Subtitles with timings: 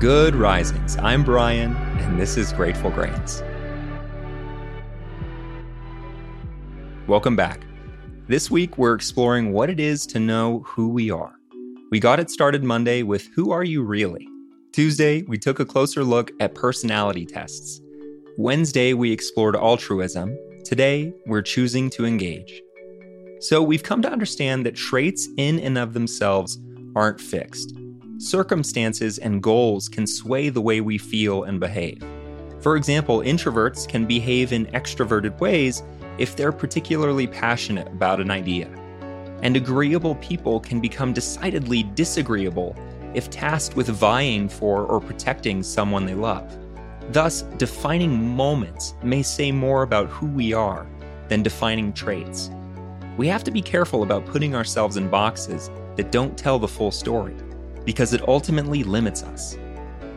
[0.00, 0.96] Good risings.
[0.96, 3.44] I'm Bryan, and this is Grateful Grains.
[7.06, 7.64] Welcome back.
[8.26, 11.38] This week, we're exploring what it is to know who we are.
[11.92, 14.28] We got it started Monday with Who Are You Really?
[14.72, 17.80] Tuesday, we took a closer look at personality tests.
[18.36, 20.36] Wednesday, we explored altruism.
[20.64, 22.60] Today, we're choosing to engage.
[23.38, 26.58] So, we've come to understand that traits in and of themselves
[26.96, 27.76] aren't fixed
[28.18, 32.02] circumstances and goals can sway the way we feel and behave.
[32.60, 35.82] For example, introverts can behave in extroverted ways
[36.18, 38.68] if they're particularly passionate about an idea.
[39.42, 42.76] And agreeable people can become decidedly disagreeable
[43.12, 46.56] if tasked with vying for or protecting someone they love.
[47.10, 50.86] Thus, defining moments may say more about who we are
[51.28, 52.50] than defining traits.
[53.16, 56.90] We have to be careful about putting ourselves in boxes that don't tell the full
[56.90, 57.36] story
[57.84, 59.56] because it ultimately limits us.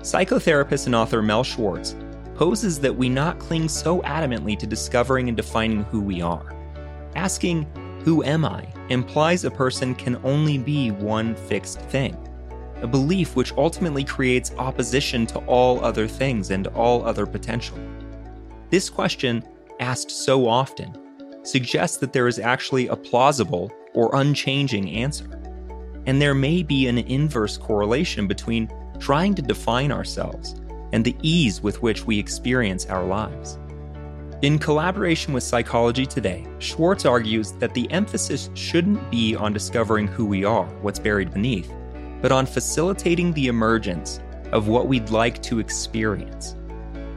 [0.00, 1.96] Psychotherapist and author Mel Schwartz
[2.34, 6.54] poses that we not cling so adamantly to discovering and defining who we are.
[7.16, 7.66] Asking,
[8.04, 8.66] Who am I?
[8.90, 12.16] implies a person can only be one fixed thing,
[12.80, 17.78] a belief which ultimately creates opposition to all other things and all other potential.
[18.70, 19.42] This question,
[19.80, 20.96] asked so often,
[21.42, 25.37] suggests that there is actually a plausible or unchanging answer
[26.08, 30.56] and there may be an inverse correlation between trying to define ourselves
[30.94, 33.58] and the ease with which we experience our lives.
[34.40, 40.24] In collaboration with Psychology Today, Schwartz argues that the emphasis shouldn't be on discovering who
[40.24, 41.70] we are, what's buried beneath,
[42.22, 44.20] but on facilitating the emergence
[44.52, 46.56] of what we'd like to experience.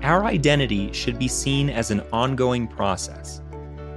[0.01, 3.41] Our identity should be seen as an ongoing process.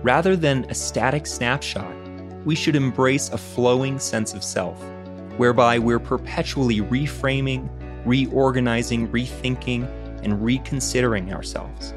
[0.04, 2.03] Rather than a static snapshot,
[2.44, 4.82] we should embrace a flowing sense of self,
[5.36, 7.68] whereby we're perpetually reframing,
[8.04, 9.88] reorganizing, rethinking,
[10.22, 11.94] and reconsidering ourselves.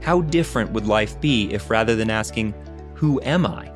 [0.00, 2.54] How different would life be if rather than asking,
[2.94, 3.70] Who am I?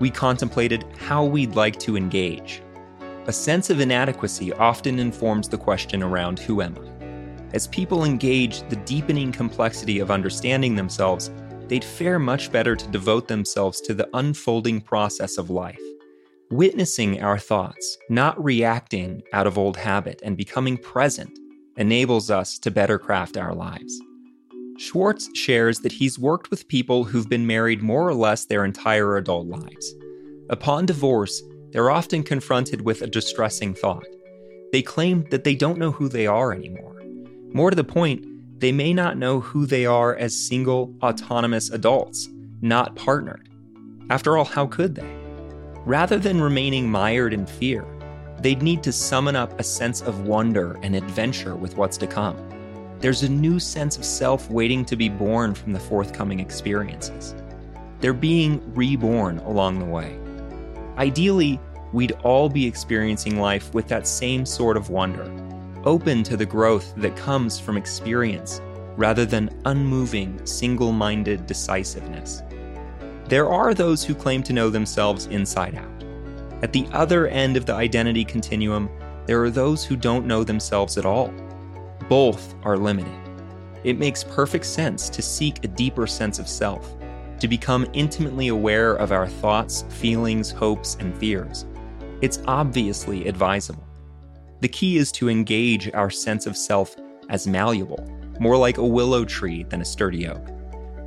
[0.00, 2.62] we contemplated how we'd like to engage?
[3.26, 6.94] A sense of inadequacy often informs the question around who am I?
[7.54, 11.30] As people engage the deepening complexity of understanding themselves,
[11.74, 15.80] they'd fare much better to devote themselves to the unfolding process of life.
[16.52, 21.36] Witnessing our thoughts, not reacting out of old habit, and becoming present
[21.76, 24.00] enables us to better craft our lives.
[24.78, 29.16] Schwartz shares that he's worked with people who've been married more or less their entire
[29.16, 29.94] adult lives.
[30.50, 31.42] Upon divorce,
[31.72, 34.06] they're often confronted with a distressing thought.
[34.70, 37.02] They claim that they don't know who they are anymore.
[37.52, 38.24] More to the point,
[38.64, 42.30] they may not know who they are as single, autonomous adults,
[42.62, 43.46] not partnered.
[44.08, 45.14] After all, how could they?
[45.84, 47.84] Rather than remaining mired in fear,
[48.40, 52.38] they'd need to summon up a sense of wonder and adventure with what's to come.
[53.00, 57.34] There's a new sense of self waiting to be born from the forthcoming experiences.
[58.00, 60.18] They're being reborn along the way.
[60.96, 61.60] Ideally,
[61.92, 65.30] we'd all be experiencing life with that same sort of wonder
[65.84, 68.60] open to the growth that comes from experience
[68.96, 72.42] rather than unmoving, single minded decisiveness.
[73.28, 76.04] There are those who claim to know themselves inside out.
[76.62, 78.88] At the other end of the identity continuum,
[79.26, 81.32] there are those who don't know themselves at all.
[82.08, 83.12] Both are limited.
[83.82, 86.96] It makes perfect sense to seek a deeper sense of self,
[87.40, 91.66] to become intimately aware of our thoughts, feelings, hopes, and fears.
[92.20, 93.84] It's obviously advisable.
[94.64, 96.96] The key is to engage our sense of self
[97.28, 98.02] as malleable,
[98.40, 100.48] more like a willow tree than a sturdy oak.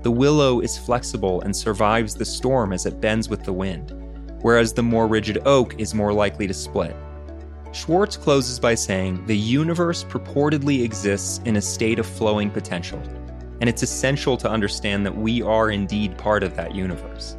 [0.03, 3.95] The willow is flexible and survives the storm as it bends with the wind,
[4.43, 6.95] whereas the more rigid oak is more likely to split.
[7.71, 13.01] Schwartz closes by saying the universe purportedly exists in a state of flowing potential,
[13.59, 17.35] and it's essential to understand that we are indeed part of that universe.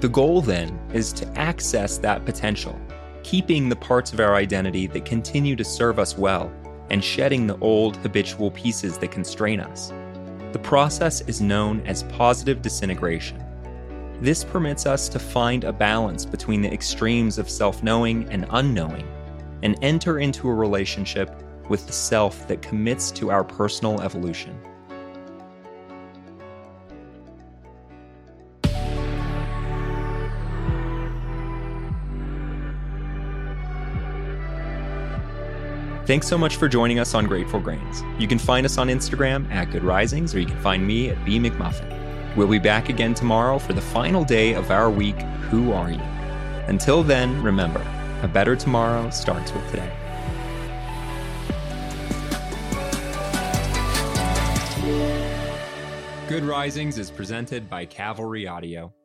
[0.00, 2.78] The goal, then, is to access that potential
[3.26, 6.52] keeping the parts of our identity that continue to serve us well,
[6.90, 9.92] and shedding the old habitual pieces that constrain us.
[10.52, 13.42] The process is known as positive disintegration.
[14.20, 19.08] This permits us to find a balance between the extremes of self knowing and unknowing,
[19.64, 24.56] and enter into a relationship with the self that commits to our personal evolution.
[36.06, 38.04] Thanks so much for joining us on Grateful Grains.
[38.16, 41.24] You can find us on Instagram at Good Risings, or you can find me at
[41.24, 42.36] B McMullin.
[42.36, 45.20] We'll be back again tomorrow for the final day of our week,
[45.50, 45.98] Who Are You?
[46.68, 47.84] Until then, remember,
[48.22, 49.90] a better tomorrow starts with today.
[56.28, 58.95] Good Risings is presented by Cavalry Audio.